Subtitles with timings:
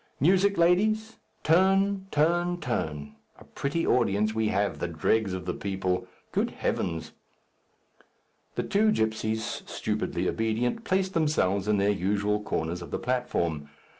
[0.19, 1.17] Music, ladies!
[1.43, 3.13] turn, turn, turn.
[3.37, 4.79] A pretty audience we have!
[4.79, 6.07] the dregs of the people.
[6.31, 7.11] Good heavens!"
[8.55, 13.69] The two gipsies, stupidly obedient, placed themselves in their usual corners of the platform.